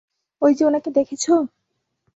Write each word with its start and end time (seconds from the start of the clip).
ঐ 0.41 0.47
যে 0.57 0.63
ওনাকে 0.65 0.89
দেখছ? 0.91 1.25